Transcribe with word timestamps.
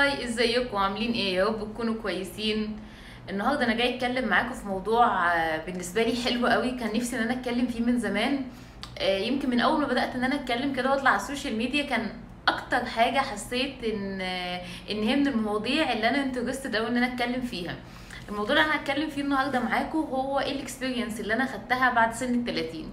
Hi 0.00 0.24
إزيكم؟ 0.24 0.76
عاملين 0.76 1.12
إيه؟ 1.12 1.34
يا 1.34 1.44
رب 1.44 1.72
تكونوا 1.74 1.94
كويسين. 2.02 2.76
النهارده 3.30 3.64
أنا 3.64 3.74
جاي 3.74 3.96
أتكلم 3.96 4.28
معاكم 4.28 4.54
في 4.54 4.66
موضوع 4.66 5.34
آه، 5.36 5.64
بالنسبة 5.66 6.02
لي 6.02 6.16
حلو 6.24 6.46
قوي 6.46 6.70
كان 6.70 6.96
نفسي 6.96 7.16
إن 7.16 7.22
أنا 7.22 7.32
أتكلم 7.32 7.66
فيه 7.66 7.80
من 7.80 7.98
زمان. 7.98 8.44
آه، 8.98 9.18
يمكن 9.18 9.50
من 9.50 9.60
أول 9.60 9.80
ما 9.80 9.86
بدأت 9.86 10.14
إن 10.14 10.24
أنا 10.24 10.34
أتكلم 10.34 10.72
كده 10.72 10.90
وأطلع 10.90 11.10
على 11.10 11.20
السوشيال 11.20 11.56
ميديا 11.56 11.82
كان 11.82 12.10
أكتر 12.48 12.84
حاجة 12.84 13.18
حسيت 13.18 13.84
إن 13.84 14.20
آه، 14.20 14.60
إن 14.90 15.02
هي 15.02 15.16
من 15.16 15.26
المواضيع 15.26 15.92
اللي 15.92 16.08
أنا 16.08 16.22
interested 16.22 16.76
قوي 16.76 16.88
إن 16.88 16.96
أنا 16.96 17.14
أتكلم 17.14 17.40
فيها. 17.40 17.74
الموضوع 18.28 18.50
اللي 18.56 18.64
أنا 18.66 18.76
هتكلم 18.82 19.10
فيه 19.10 19.22
النهارده 19.22 19.60
معاكم 19.60 19.98
هو 19.98 20.40
إيه 20.40 20.52
ال 20.52 20.58
experience 20.58 21.20
اللي 21.20 21.34
أنا 21.34 21.46
خدتها 21.46 21.90
بعد 21.90 22.14
سن 22.14 22.34
ال 22.34 22.44
30 22.44 22.92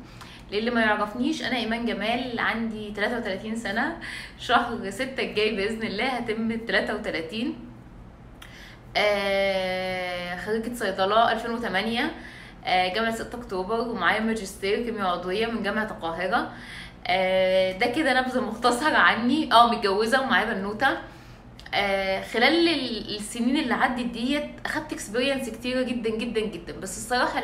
للي 0.51 0.71
ما 0.71 0.81
يعرفنيش 0.81 1.43
أنا 1.43 1.55
إيمان 1.57 1.85
جمال 1.85 2.39
عندي 2.39 2.93
33 2.95 3.55
سنة 3.55 3.97
شهر 4.39 4.89
6 4.89 5.23
الجاي 5.23 5.55
بإذن 5.55 5.83
الله 5.83 6.05
هتم 6.07 6.57
33 6.67 7.55
آه 8.97 10.37
خريجة 10.45 10.73
صيدلة 10.73 11.31
2008 11.31 12.11
آه 12.65 12.93
جامعة 12.93 13.15
6 13.15 13.37
أكتوبر 13.39 13.79
ومعايا 13.87 14.19
ماجستير 14.19 14.83
كيمياء 14.83 15.07
عضوية 15.07 15.47
من 15.47 15.63
جامعة 15.63 15.83
القاهرة. 15.91 16.51
آه 17.07 17.71
ده 17.77 17.85
كده 17.87 18.21
نبذة 18.21 18.41
مختصرة 18.41 18.97
عني. 18.97 19.53
آه 19.53 19.71
متجوزة 19.71 20.21
ومعايا 20.21 20.53
بنوتة. 20.53 20.97
آه 21.73 22.21
خلال 22.23 22.67
ال- 22.67 23.15
السنين 23.15 23.57
اللي 23.57 23.73
عدت 23.73 24.05
ديت 24.05 24.45
أخدت 24.65 24.93
experience 24.93 25.49
كتيرة 25.49 25.81
جدا 25.81 26.09
جدا 26.09 26.41
جدا. 26.41 26.79
بس 26.79 26.97
الصراحة 26.97 27.39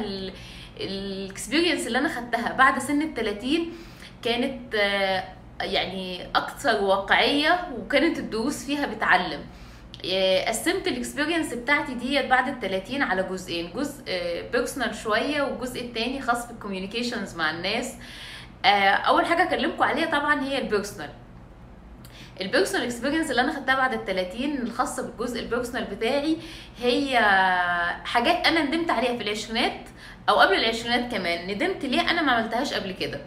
ال 0.80 0.89
experience 0.89 1.88
اللي 1.88 1.98
أنا 1.98 2.10
خدتها 2.10 2.54
بعد 2.54 2.80
سن 2.80 3.02
ال 3.02 3.14
30 3.14 3.72
كانت 4.24 4.76
آه 4.76 5.24
يعني 5.62 6.28
أكثر 6.36 6.84
واقعية 6.84 7.68
وكانت 7.78 8.18
الدروس 8.20 8.66
فيها 8.66 8.86
بتعلم. 8.86 9.42
آه، 10.12 10.48
قسمت 10.50 10.88
ال 10.88 10.94
experience 10.94 11.54
بتاعتي 11.54 11.94
ديت 11.94 12.26
بعد 12.26 12.48
ال 12.48 12.60
30 12.60 13.02
على 13.02 13.24
جزئين 13.24 13.72
جزء 13.76 14.04
personal 14.52 14.96
شوية 14.96 15.42
والجزء 15.42 15.82
التاني 15.82 16.22
خاص 16.22 16.48
بال 16.48 16.59
communications 16.59 17.36
مع 17.36 17.52
الناس. 17.52 17.94
آه، 18.66 18.68
أول 18.90 19.26
حاجة 19.26 19.44
اكلمكم 19.44 19.84
عليها 19.84 20.06
طبعا 20.20 20.44
هي 20.44 20.58
ال 20.62 20.67
personal 20.67 21.10
ال 22.42 22.46
personal 22.46 22.84
experience 22.86 23.32
اللي 23.32 23.42
أنا 23.42 23.52
خدتها 23.56 23.76
بعد 23.76 23.94
ال 23.94 24.06
30 24.06 24.58
الخاصة 24.58 25.04
بالجزء 25.08 25.40
ال 25.40 25.45
personal 25.45 25.84
بتاعي 25.84 26.38
هي 26.82 27.18
حاجات 28.06 28.48
أنا 28.48 28.64
ندمت 28.64 28.90
عليها 28.92 29.18
في 29.18 29.24
العشرينات 29.24 29.80
أو 30.30 30.36
قبل 30.40 30.54
العشرينات 30.54 31.12
كمان. 31.12 31.48
ندمت 31.52 31.86
ليه 31.86 32.02
أنا 32.12 32.22
ما 32.22 32.32
عملتهاش 32.32 32.74
قبل 32.74 32.92
كده. 32.92 33.22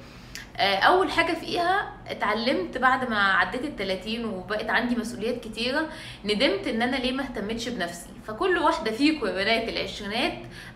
آه، 0.59 0.77
أول 0.77 1.11
حاجة 1.11 1.33
فيها 1.33 1.93
اتعلمت 2.09 2.79
بعد 2.79 3.11
ما 3.11 3.19
عديت 3.33 3.65
ال 3.65 3.77
30 3.77 4.25
وبقت 4.25 4.71
عندي 4.71 4.97
مسؤوليات 4.97 5.45
كتيرة 5.45 5.89
ندمت 6.25 6.67
إن 6.67 6.83
أنا 6.83 6.97
ليه 6.97 7.12
ما 7.12 7.23
اهتمتش 7.23 7.69
بنفسي. 7.69 8.09
فكل 8.27 8.59
واحدة 8.59 8.91
فيكم 8.91 9.27
يا 9.27 9.33
بنات 9.33 9.69
العشرينات 9.69 10.33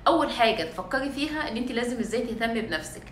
أول 0.07 0.31
حاجة 0.31 0.63
تفكري 0.63 1.11
فيها 1.11 1.49
إن 1.49 1.57
انت 1.57 1.73
لازم 1.73 1.99
إزاي 1.99 2.21
تهتمي 2.23 2.61
بنفسك. 2.61 3.03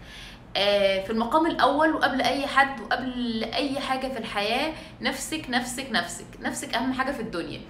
في 1.04 1.10
المقام 1.10 1.46
الأول 1.46 1.94
وقبل 1.94 2.20
أي 2.22 2.46
حد 2.46 2.80
وقبل 2.80 3.44
أي 3.54 3.80
حاجة 3.80 4.08
في 4.08 4.18
الحياة 4.18 4.72
نفسك 5.00 5.42
نفسك 5.50 5.86
نفسك 5.90 6.27
نفسك 6.40 6.74
أهم 6.74 6.92
حاجة 6.92 7.12
في 7.12 7.20
الدنيا. 7.20 7.60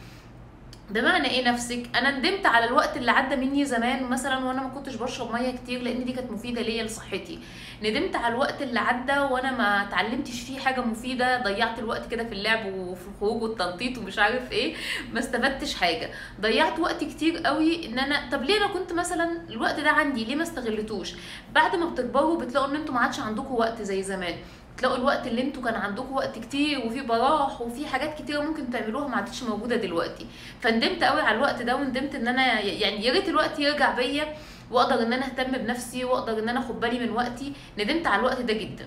بمعنى 0.91 1.31
إيه 1.31 1.48
نفسك؟ 1.50 1.83
أنا 1.97 2.19
ندمت 2.19 2.47
على 2.47 2.64
الوقت 2.64 2.97
اللي 2.97 3.11
عدى 3.11 3.36
مني 3.36 3.64
زمان 3.64 4.05
مثلا 4.05 4.39
وأنا 4.44 4.62
ما 4.62 4.69
كنتش 4.69 4.94
بشرب 4.94 5.33
مية 5.33 5.50
كتير 5.56 5.83
لأن 5.83 6.05
دي 6.05 6.12
كانت 6.12 6.31
مفيدة 6.31 6.62
ليا 6.62 6.83
لصحتي. 6.84 7.39
ندمت 7.83 8.17
على 8.17 8.34
الوقت 8.34 8.62
اللي 8.62 8.81
عدى 8.81 9.19
وأنا 9.19 9.50
ما 9.53 9.83
اتعلمتش 9.83 10.41
فيه 10.41 10.59
حاجة 10.61 10.81
مفيدة 10.81 11.42
ضيعت 11.42 11.78
الوقت 11.78 12.11
كده 12.11 12.25
في 12.25 12.33
اللعب 12.33 12.66
وفي 12.75 13.06
الخروج 13.09 13.42
والتنطيط 13.42 13.98
ومش 13.98 14.19
عارف 14.19 14.53
إيه 14.53 14.75
ما 15.12 15.19
استفدتش 15.20 15.75
حاجة. 15.75 16.10
ضيعت 16.41 16.78
وقت 16.78 17.04
كتير 17.04 17.38
قوي 17.38 17.87
إن 17.87 17.98
أنا 17.98 18.31
طب 18.32 18.43
ليه 18.43 18.56
أنا 18.56 18.66
كنت 18.66 18.93
مثلا 18.93 19.31
الوقت 19.50 19.81
ده 19.81 19.91
عندي؟ 19.91 20.25
ليه 20.25 20.37
ما 20.37 20.43
استغلتوش؟ 20.43 21.12
بعد 21.53 21.77
ما 21.77 21.87
بتكبروا 21.91 22.38
بتلاقوا 22.41 22.69
إن 22.69 22.77
أنتوا 22.77 22.94
ما 22.94 23.00
عادش 23.00 23.21
عندكم 23.21 23.54
وقت 23.54 23.82
زي 23.82 24.03
زمان. 24.03 24.34
تلاقوا 24.78 24.97
الوقت 24.97 25.27
اللي 25.27 25.43
أنتوا 25.43 25.62
كان 25.62 25.75
عندكم 25.75 26.12
وقت 26.12 26.39
كتير 26.39 26.87
وفي 26.87 27.00
براح 27.00 27.61
وفي 27.61 27.87
حاجات 27.87 28.19
كتيره 28.22 28.41
ممكن 28.41 28.71
تعملوها 28.71 29.09
ما 29.09 29.16
عادتش 29.16 29.43
موجودة 29.43 29.77
دلوقتي. 29.77 30.27
فندمت 30.61 31.05
قوي 31.05 31.21
على 31.21 31.37
الوقت 31.37 31.62
ده 31.62 31.77
وندمت 31.77 32.15
إن 32.15 32.28
أنا 32.28 32.61
يعني 32.61 33.05
يا 33.05 33.12
ريت 33.12 33.28
الوقت 33.28 33.59
يرجع 33.59 33.94
بيا 33.94 34.34
وأقدر 34.71 35.03
إن 35.03 35.12
أنا 35.12 35.27
أهتم 35.27 35.53
بنفسي 35.53 36.05
وأقدر 36.05 36.39
إن 36.39 36.49
أنا 36.49 36.61
أخد 36.61 36.81
بالي 36.81 36.99
من 37.06 37.11
وقتي. 37.12 37.53
ندمت 37.78 38.06
على 38.06 38.21
الوقت 38.21 38.41
ده 38.41 38.53
جدا. 38.55 38.87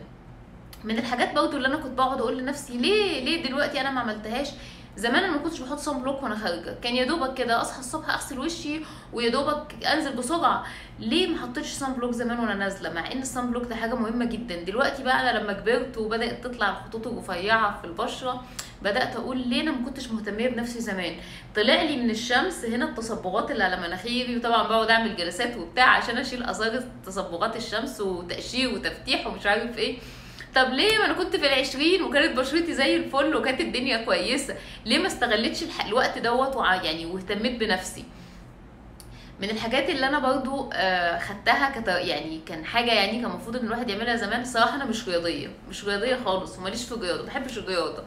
من 0.83 0.97
الحاجات 0.97 1.33
برضو 1.35 1.57
اللي 1.57 1.67
أنا 1.67 1.77
كنت 1.77 1.97
بقعد 1.97 2.19
أقول 2.21 2.37
لنفسي 2.37 2.77
ليه 2.77 3.23
ليه 3.25 3.43
دلوقتي 3.47 3.81
أنا 3.81 3.91
ما 3.91 3.99
عملتهاش؟ 3.99 4.47
زمان 4.97 5.23
أنا 5.23 5.31
ما 5.31 5.37
كنتش 5.37 5.59
بحط 5.59 5.77
sun 5.79 6.01
block 6.01 6.23
وأنا 6.23 6.35
خارجة. 6.35 6.75
كان 6.83 6.95
يا 6.95 7.05
دوبك 7.05 7.33
كده 7.33 7.61
أصحى 7.61 7.79
الصبح 7.79 8.09
أغسل 8.09 8.39
وشي 8.39 8.79
ويا 9.13 9.29
دوبك 9.29 9.85
أنزل 9.85 10.13
بسرعة. 10.15 10.65
ليه 10.99 11.27
ما 11.27 11.41
حطيتش 11.41 11.67
sun 11.67 11.93
block 11.93 12.11
زمان 12.11 12.39
وأنا 12.39 12.53
نازلة؟ 12.53 12.93
مع 12.93 13.11
إن 13.11 13.21
ال 13.21 13.29
sun 13.29 13.51
block 13.51 13.63
ده 13.63 13.75
حاجة 13.75 13.95
مهمة 13.95 14.25
جدا. 14.25 14.55
دلوقتي 14.63 15.03
بقى 15.03 15.21
أنا 15.29 15.39
لما 15.39 15.53
كبرت 15.53 15.97
وبدأت 15.97 16.43
تطلع 16.43 16.69
الخطوط 16.69 17.07
الرفيعة 17.07 17.81
في 17.81 17.87
البشرة 17.87 18.43
بدأت 18.81 19.15
أقول 19.15 19.47
ليه 19.47 19.61
أنا 19.61 19.71
ما 19.71 19.85
كنتش 19.85 20.07
مهتمية 20.11 20.49
بنفسي 20.49 20.79
زمان؟ 20.81 21.15
طلع 21.55 21.81
لي 21.81 21.97
من 21.97 22.09
الشمس 22.09 22.65
هنا 22.65 22.85
التصبغات 22.89 23.51
اللي 23.51 23.63
على 23.63 23.77
مناخيري 23.77 24.37
وطبعا 24.37 24.67
بقعد 24.67 24.89
أعمل 24.89 25.15
جلسات 25.15 25.57
وبتاع 25.57 25.85
عشان 25.89 26.17
أشيل 26.17 26.43
آثار 26.43 26.83
تصبغات 27.05 27.55
الشمس 27.55 28.01
وتقشير 28.01 28.73
وتفتيح 28.73 29.27
ومش 29.27 29.45
عارف 29.45 29.77
إيه. 29.77 29.97
طب 30.55 30.69
ليه 30.69 30.97
ما 30.97 31.05
أنا 31.05 31.13
كنت 31.13 31.35
في 31.35 31.45
العشرين 31.47 32.01
وكانت 32.03 32.37
بشرتي 32.37 32.73
زي 32.73 32.95
الفل 32.95 33.35
وكانت 33.35 33.61
الدنيا 33.61 34.05
كويسة؟ 34.05 34.55
ليه 34.85 34.97
ما 34.99 35.07
استغلتش 35.07 35.63
الوقت 35.87 36.17
دوت 36.17 36.55
يعني 36.83 37.05
واهتميت 37.05 37.59
بنفسي؟ 37.59 38.05
من 39.41 39.49
الحاجات 39.49 39.89
اللي 39.89 40.07
أنا 40.07 40.19
برضو 40.19 40.69
آه، 40.73 41.19
خدتها 41.19 41.69
كت 41.69 41.87
يعني 41.87 42.41
كان 42.47 42.65
حاجة 42.65 42.91
يعني 42.93 43.11
كان 43.21 43.25
المفروض 43.31 43.55
إن 43.55 43.65
الواحد 43.65 43.89
يعملها 43.89 44.15
زمان 44.15 44.41
الصراحه 44.41 44.75
أنا 44.75 44.85
مش 44.85 45.07
رياضية 45.07 45.47
مش 45.69 45.85
رياضية 45.85 46.19
خالص 46.25 46.57
وماليش 46.57 46.83
في 46.85 46.91
الرياضة 46.91 47.21
ما 47.21 47.27
بحبش 47.27 47.57
الرياضة. 47.57 48.03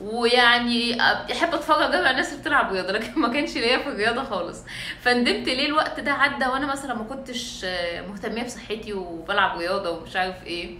ويعني 0.00 1.02
آه، 1.02 1.32
أحب 1.32 1.54
أتفرج 1.54 1.94
على 1.94 2.10
الناس 2.10 2.28
اللي 2.28 2.40
بتلعب 2.40 2.72
رياضة 2.72 2.92
لكن 2.92 3.20
ما 3.20 3.28
كانش 3.28 3.54
ليا 3.54 3.78
في 3.78 3.88
الرياضة 3.88 4.24
خالص. 4.24 4.58
فندمت 5.00 5.48
ليه 5.48 5.66
الوقت 5.66 6.00
ده 6.00 6.12
عدى 6.12 6.46
وأنا 6.46 6.66
مثلا 6.66 6.94
ما 6.94 7.04
كنتش 7.04 7.64
آه، 7.64 8.00
مهتمية 8.00 8.42
بصحتي 8.42 8.92
وبلعب 8.92 9.58
رياضة 9.58 9.90
ومش 9.90 10.16
عارف 10.16 10.46
إيه. 10.46 10.78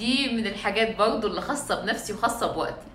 دي 0.00 0.28
من 0.32 0.46
الحاجات 0.46 0.96
برضو 0.96 1.26
اللي 1.26 1.40
خاصة 1.40 1.82
بنفسي 1.82 2.12
وخاصة 2.12 2.52
بوقتي. 2.52 2.86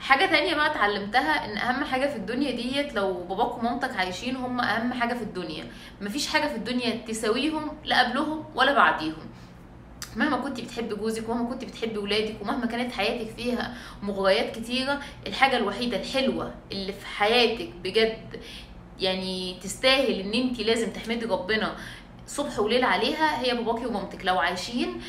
حاجة 0.00 0.26
تانية 0.26 0.54
بقى 0.54 0.70
اتعلمتها 0.70 1.44
إن 1.44 1.56
أهم 1.56 1.84
حاجة 1.84 2.06
في 2.06 2.16
الدنيا 2.16 2.50
ديت 2.50 2.94
لو 2.94 3.12
باباك 3.24 3.58
ومامتك 3.58 3.96
عايشين 3.96 4.36
هم 4.36 4.60
أهم 4.60 4.92
حاجة 4.92 5.14
في 5.14 5.22
الدنيا. 5.22 5.64
مفيش 6.00 6.26
حاجة 6.28 6.48
في 6.48 6.56
الدنيا 6.56 7.00
تساويهم 7.08 7.70
لا 7.84 8.02
قبلهم 8.08 8.44
ولا 8.54 8.72
بعديهم. 8.72 9.26
مهما 10.16 10.36
كنت 10.36 10.60
بتحبي 10.60 10.94
جوزك 10.94 11.28
ومهما 11.28 11.48
كنت 11.50 11.64
بتحبي 11.64 11.98
ولادك 11.98 12.36
ومهما 12.42 12.66
كانت 12.66 12.92
حياتك 12.92 13.30
فيها 13.36 13.74
مغريات 14.02 14.58
كتيرة 14.58 15.00
الحاجة 15.26 15.56
الوحيدة 15.56 15.96
الحلوة 16.00 16.54
اللي 16.72 16.92
في 16.92 17.06
حياتك 17.06 17.68
بجد 17.84 18.40
يعني 19.00 19.56
تستاهل 19.62 20.20
إن 20.20 20.32
انت 20.34 20.60
لازم 20.60 20.90
تحمدي 20.92 21.24
ربنا 21.26 21.76
صبح 22.26 22.58
وليل 22.58 22.84
عليها 22.84 23.40
هي 23.42 23.54
باباكي 23.54 23.86
ومامتك. 23.86 24.24
لو 24.24 24.38
عايشين 24.38 25.00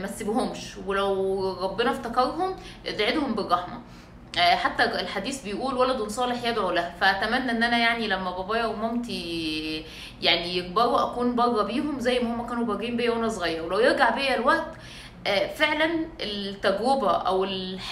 ما 0.00 0.06
تسيبوهمش 0.06 0.76
ولو 0.86 1.50
ربنا 1.62 1.90
افتكرهم 1.90 2.56
ادعي 2.86 3.14
لهم 3.14 3.34
بالرحمة. 3.34 3.80
آه، 4.38 4.54
حتى 4.56 4.84
الحديث 4.84 5.42
بيقول 5.44 5.74
ولد 5.74 6.02
صالح 6.08 6.44
يدعو 6.44 6.70
له. 6.70 6.94
فأتمنى 7.00 7.50
إن 7.50 7.62
أنا 7.62 7.78
يعني 7.78 8.08
لما 8.08 8.30
بابايا 8.30 8.66
ومامتي 8.66 9.84
يعني 10.22 10.56
يكبروا 10.56 11.02
أكون 11.02 11.36
بره 11.36 11.62
بيهم 11.62 12.00
زي 12.00 12.18
ما 12.20 12.34
هم 12.34 12.46
كانوا 12.46 12.64
بارين 12.64 12.96
بيا 12.96 13.10
وأنا 13.10 13.28
صغير 13.28 13.62
ولو 13.62 13.78
يرجع 13.78 14.10
بيا 14.10 14.34
الوقت 14.34 14.66
آه، 14.66 14.76
فعلا 15.54 16.06
التجربة 16.20 17.10
أو 17.10 17.44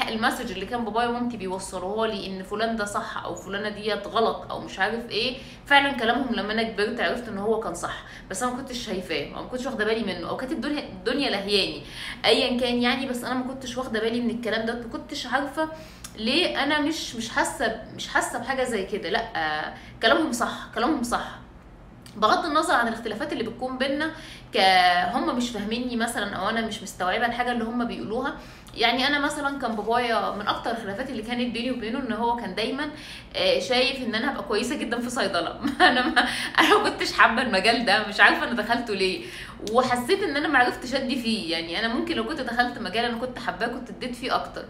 المسج 0.08 0.50
اللي 0.52 0.66
كان 0.66 0.84
بابايا 0.84 1.08
ومامتي 1.08 1.36
بيوصلوها 1.36 2.08
لي 2.08 2.26
إن 2.26 2.42
فلان 2.42 2.76
ده 2.76 2.84
صح 2.84 3.24
أو 3.24 3.34
فلانة 3.34 3.68
ديت 3.68 4.06
غلط 4.06 4.50
أو 4.50 4.60
مش 4.60 4.78
عارف 4.78 5.10
إيه 5.10 5.36
فعلا 5.66 5.92
كلامهم 5.92 6.34
لما 6.34 6.52
أنا 6.52 6.62
كبرت 6.62 7.00
عرفت 7.00 7.28
إن 7.28 7.38
هو 7.38 7.60
كان 7.60 7.74
صح. 7.74 8.02
بس 8.30 8.42
أنا 8.42 8.52
ما 8.52 8.58
كنتش 8.58 8.86
شايفاه 8.86 9.30
ما 9.30 9.42
كنتش 9.42 9.66
واخدة 9.66 9.84
بالي 9.84 10.14
منه 10.14 10.28
أو 10.28 10.36
كانت 10.36 10.52
الدنيا 10.52 10.82
الدنيا 10.82 11.30
لهياني. 11.30 11.82
ايا 12.24 12.60
كان 12.60 12.82
يعني 12.82 13.06
بس 13.08 13.24
أنا 13.24 13.34
ما 13.34 13.52
كنتش 13.54 13.76
واخدة 13.76 14.00
بالي 14.00 14.20
من 14.20 14.30
الكلام 14.30 14.66
ده. 14.66 14.74
ما 14.74 14.88
كنتش 14.92 15.26
عارفة 15.26 15.68
ليه 16.16 16.62
أنا 16.62 16.80
مش 16.80 17.14
مش 17.16 17.28
حاسه 17.28 17.82
مش 17.96 18.08
حاسة 18.08 18.38
بحاجة 18.38 18.64
زي 18.64 18.86
كده. 18.86 19.08
لأ 19.10 19.36
آه، 19.36 19.74
كلامهم 20.02 20.32
صح 20.32 20.52
كلامهم 20.74 21.02
صح. 21.02 21.43
بغض 22.16 22.44
النظر 22.44 22.74
عن 22.74 22.88
الاختلافات 22.88 23.32
اللي 23.32 23.44
بتكون 23.44 23.78
بينا 23.78 24.10
ك 24.54 24.58
هم 25.12 25.36
مش 25.36 25.50
فاهميني 25.50 25.96
مثلا 25.96 26.36
أو 26.36 26.48
أنا 26.48 26.60
مش 26.60 26.82
مستوعبة 26.82 27.26
الحاجة 27.26 27.52
اللي 27.52 27.64
هم 27.64 27.84
بيقولوها. 27.84 28.34
يعني 28.76 29.06
أنا 29.06 29.18
مثلا 29.18 29.58
كان 29.58 29.76
بابايا 29.76 30.30
من 30.30 30.48
أكتر 30.48 30.70
الخلافات 30.70 31.10
اللي 31.10 31.22
كانت 31.22 31.52
بيني 31.54 31.70
وبينه 31.70 31.98
إن 31.98 32.12
هو 32.12 32.36
كان 32.36 32.54
دايما 32.54 32.88
آه، 33.36 33.58
شايف 33.58 34.02
إن 34.02 34.14
أنا 34.14 34.32
هبقى 34.32 34.42
كويسة 34.42 34.76
جدا 34.76 35.00
في 35.00 35.10
صيدلة. 35.10 35.60
أنا 35.88 36.06
ما 36.06 36.24
أنا 36.58 36.78
ما 36.78 36.90
كنتش 36.90 37.12
حابة 37.12 37.42
المجال 37.42 37.84
ده 37.84 38.06
مش 38.08 38.20
عارفة 38.20 38.44
أنا 38.48 38.62
دخلته 38.62 38.94
ليه. 38.94 39.26
وحسيت 39.72 40.22
إن 40.22 40.36
أنا 40.36 40.48
ما 40.48 40.58
عرفتش 40.58 40.94
أدي 40.94 41.16
فيه. 41.22 41.52
يعني 41.52 41.78
أنا 41.78 41.94
ممكن 41.94 42.16
لو 42.16 42.24
كنت 42.24 42.40
دخلت 42.40 42.78
مجال 42.78 43.04
أنا 43.04 43.18
كنت 43.18 43.38
حباه 43.38 43.66
كنت 43.66 43.90
اديت 43.90 44.14
فيه 44.14 44.34
أكتر. 44.34 44.64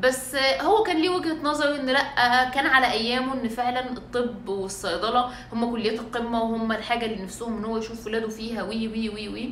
بس 0.00 0.36
هو 0.60 0.82
كان 0.82 0.96
ليه 1.02 1.08
وجهة 1.10 1.36
نظر 1.42 1.74
إن 1.74 1.86
لأ 1.86 2.50
كان 2.54 2.66
على 2.66 2.90
أيامه 2.92 3.34
إن 3.34 3.48
فعلا 3.48 3.90
الطب 3.90 4.48
والصيدلة 4.48 5.30
هم 5.52 5.70
كليات 5.70 5.98
القمة 6.00 6.42
وهم 6.42 6.72
الحاجة 6.72 7.06
اللي 7.06 7.22
نفسهم 7.22 7.58
إن 7.58 7.64
هو 7.64 7.78
يشوف 7.78 8.06
ولاده 8.06 8.28
فيها 8.28 8.62
وي 8.62 8.88
وي 8.88 9.08
وي 9.08 9.28
وي. 9.28 9.50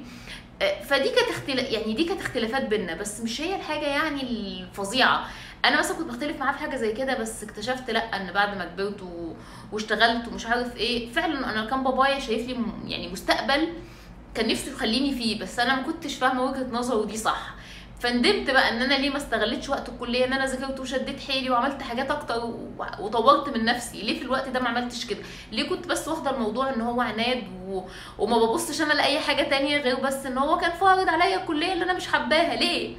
فدي 0.84 1.08
كانت 1.08 1.31
اختلاف 1.31 1.70
يعني 1.70 1.94
دي 1.94 2.04
كانت 2.04 2.20
اختلافات 2.20 2.66
بينا 2.69 2.94
بس 2.94 3.20
مش 3.20 3.40
هي 3.40 3.56
الحاجة 3.56 3.87
يعني 3.87 4.22
الفظيعة. 4.62 5.26
أنا 5.64 5.78
مثلا 5.78 5.96
كنت 5.96 6.08
بختلف 6.08 6.40
معاه 6.40 6.52
في 6.52 6.58
حاجة 6.58 6.76
زي 6.76 6.93
كده 6.93 7.19
بس 7.19 7.43
اكتشفت 7.43 7.90
لأ 7.90 8.16
إن 8.16 8.32
بعد 8.32 8.56
ما 8.58 8.64
كبرت 8.64 9.02
و... 9.02 9.32
واشتغلت 9.72 10.28
ومش 10.28 10.46
عارف 10.46 10.76
إيه 10.76 11.12
فعلا 11.12 11.50
أنا 11.50 11.64
كان 11.70 11.82
بابايا 11.84 12.19
شايف 12.20 12.48
لي 12.48 12.56
يعني 12.86 13.08
مستقبل 13.08 13.69
كان 14.34 14.48
نفسه 14.48 14.72
يخليني 14.72 15.14
فيه 15.14 15.40
بس 15.43 15.58
أنا 15.58 15.75
ما 15.76 15.82
كنتش 15.82 16.14
فاهمة 16.14 16.43
وجهة 16.44 16.66
نظره 16.72 17.04
دي 17.04 17.16
صح. 17.16 17.54
فندمت 18.00 18.50
بقى 18.50 18.69
إن 18.70 18.82
أنا 18.82 18.94
ليه 18.94 19.11
ما 19.11 19.17
استغلتش 19.17 19.69
وقت 19.69 19.88
الكلية 19.88 20.25
إن 20.25 20.32
أنا 20.32 20.47
ذاكرت 20.47 20.81
وشديت 20.81 21.20
حيلي 21.20 21.50
وعملت 21.50 21.82
حاجات 21.82 22.11
أكتر 22.11 22.55
وطورت 23.00 23.56
من 23.56 23.64
نفسي. 23.64 24.02
ليه 24.02 24.19
في 24.19 24.25
الوقت 24.25 24.49
ده 24.49 24.61
ما 24.61 24.69
عملتش 24.69 25.06
كده؟ 25.06 25.19
ليه 25.52 25.69
كنت 25.69 25.87
بس 25.87 26.08
واخدة 26.08 26.31
الموضوع 26.31 26.70
إن 26.75 26.81
هو 26.81 27.00
عناد 27.00 27.43
و... 27.69 27.82
وما 28.19 28.38
ببصش 28.38 28.81
أنا 28.81 28.93
لأي 28.93 29.19
حاجة 29.20 29.43
تانية 29.43 29.79
غير 29.79 29.97
بس 30.00 30.26
إن 30.26 30.38
هو 30.38 30.58
كان 30.58 30.70
فارض 30.70 31.08
عليا 31.08 31.37
الكلية 31.43 31.73
اللي 31.73 31.85
أنا 31.85 31.93
مش 31.93 32.08
حباها؟ 32.08 32.55
ليه؟ 32.56 32.97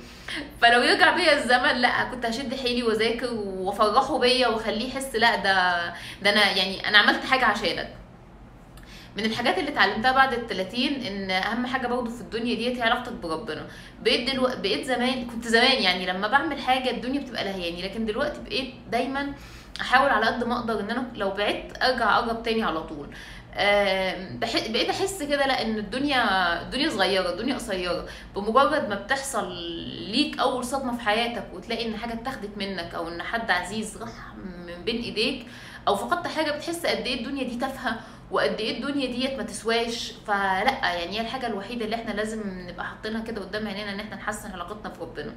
فلو 0.62 0.82
يرجع 0.82 1.16
بيا 1.16 1.34
الزمن 1.38 1.82
لأ 1.82 2.04
كنت 2.04 2.26
هشد 2.26 2.56
حيلي 2.56 2.84
وأذاكر 2.84 3.34
وأفرحه 3.34 4.18
بيا 4.20 4.48
وأخليه 4.48 4.88
يحس 4.90 5.16
لأ 5.16 5.36
ده 5.36 5.88
ده 6.22 6.30
أنا 6.30 6.52
يعني 6.52 6.88
أنا 6.88 6.98
عملت 6.98 7.26
حاجة 7.26 7.46
عشانك. 7.46 7.90
من 9.18 9.26
الحاجات 9.26 9.58
اللي 9.58 9.70
اتعلمتها 9.72 10.12
بعد 10.12 10.34
ال 10.34 10.48
30 10.48 10.84
إن 10.86 11.32
أهم 11.32 11.66
حاجة 11.66 11.88
برضه 11.88 12.10
في 12.10 12.22
الدنيا 12.22 12.56
ديت 12.56 12.78
هي 12.78 12.82
علاقتك 12.82 13.12
بربنا. 13.14 13.68
بقيت 14.04 14.30
دلوقتي 14.32 14.62
بقيت 14.62 14.86
زمان 14.86 15.28
كنت 15.28 15.48
زمان 15.48 15.82
يعني 15.84 16.06
لما 16.06 16.28
بعمل 16.28 16.62
حاجة 16.62 16.92
الدنيا 16.92 17.22
بتبقى 17.22 17.44
لهياني 17.44 17.82
لكن 17.82 18.06
دلوقتي 18.06 18.40
بقيت 18.42 18.74
دايما 18.92 19.34
أحاول 19.82 20.10
على 20.10 20.26
قد 20.26 20.44
ما 20.44 20.56
أقدر 20.60 20.80
إن 20.80 20.90
أنا 20.92 21.08
لو 21.16 21.32
بعدت 21.32 21.84
أرجع 21.84 22.18
أقرب 22.20 22.44
تاني 22.44 22.64
على 22.64 22.84
طول. 22.84 23.08
بح- 24.40 24.68
بقيت 24.70 24.90
أحس 24.90 25.24
كده 25.24 25.46
لأ 25.48 25.62
إن 25.62 25.78
الدنيا 25.78 26.62
الدنيا 26.62 26.90
صغيرة 26.90 27.30
الدنيا 27.30 27.56
قصيرة. 27.56 28.06
بمجرد 28.36 28.90
ما 28.90 28.96
بتحصل 28.96 29.52
ليك 30.12 30.40
أول 30.40 30.66
صدمة 30.66 30.98
في 30.98 31.02
حياتك 31.04 31.44
وتلاقي 31.54 31.86
إن 31.88 31.98
حاجة 31.98 32.14
اتاخدت 32.14 32.58
منك 32.58 32.96
أو 32.96 33.08
إن 33.08 33.22
حد 33.22 33.52
عزيز 33.52 33.98
راح 33.98 34.10
من 34.36 34.84
بين 34.86 35.02
إيديك 35.02 35.46
أو 35.88 35.96
فقدت 35.96 36.28
حاجة 36.28 36.52
بتحس 36.52 36.86
قد 36.86 37.06
إيه 37.06 37.20
الدنيا 37.20 37.44
دي 37.44 37.56
تافهة 37.56 38.00
وقد 38.32 38.60
إيه 38.60 38.78
الدنيا 38.78 39.06
ديت 39.12 39.38
ما 39.38 39.44
تسواش 39.44 40.12
فلأ 40.28 40.94
يعني 40.94 41.18
هي 41.18 41.22
الحاجة 41.22 41.48
الوحيدة 41.48 41.86
اللي 41.86 41.96
إحنا 41.96 42.12
لازم 42.12 42.42
نبقى 42.70 42.86
حاطينها 42.86 43.22
كده 43.24 43.42
قدام 43.42 43.68
عينينا 43.68 43.92
إن 43.94 44.00
إحنا 44.00 44.16
نحسن 44.16 44.52
علاقتنا 44.52 44.94
بربنا. 45.00 45.34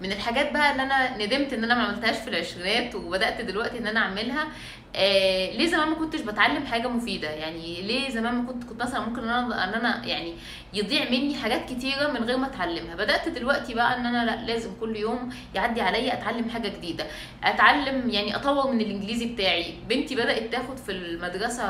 من 0.00 0.12
الحاجات 0.12 0.52
بقى 0.52 0.72
اللي 0.72 0.82
أنا 0.82 1.16
ندمت 1.26 1.52
إن 1.52 1.64
أنا 1.64 1.74
ما 1.74 1.82
عملتهاش 1.82 2.16
في 2.16 2.28
العشرينات 2.30 2.94
وبدأت 2.94 3.40
دلوقتي 3.40 3.78
إن 3.78 3.86
أنا 3.86 4.00
أعملها 4.00 4.48
آه 4.96 5.50
ليه 5.56 5.66
زمان 5.66 5.88
ما 5.88 5.94
كنتش 5.94 6.20
بتعلم 6.20 6.66
حاجة 6.66 6.88
مفيدة؟ 6.88 7.30
يعني 7.30 7.82
ليه 7.82 8.10
زمان 8.10 8.34
ما 8.34 8.52
كنت 8.52 8.64
كنت 8.64 8.82
مثلا 8.82 9.00
ممكن 9.00 9.22
إن 9.22 9.28
أنا 9.28 9.64
إن 9.64 9.74
أنا 9.74 10.06
يعني 10.06 10.34
يضيع 10.74 11.10
مني 11.10 11.36
حاجات 11.36 11.68
كتيرة 11.72 12.08
من 12.08 12.24
غير 12.24 12.36
ما 12.36 12.46
أتعلمها؟ 12.46 12.94
بدأت 12.94 13.28
دلوقتي 13.28 13.74
بقى 13.74 13.96
إن 13.96 14.06
أنا 14.06 14.24
لأ 14.24 14.46
لازم 14.52 14.70
كل 14.80 14.96
يوم 14.96 15.34
يعدي 15.54 15.80
عليا 15.80 16.12
أتعلم 16.14 16.50
حاجة 16.50 16.68
جديدة. 16.68 17.06
أتعلم 17.44 18.10
يعني 18.10 18.36
أطور 18.36 18.72
من 18.72 18.80
الإنجليزي 18.80 19.26
بتاعي. 19.26 19.74
بنتي 19.88 20.14
بدأت 20.14 20.52
تاخد 20.52 20.76
في 20.76 20.92
المدرسة 20.92 21.64